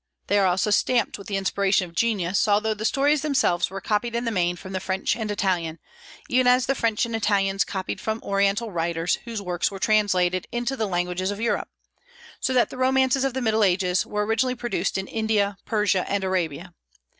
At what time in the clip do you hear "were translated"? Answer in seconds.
9.69-10.47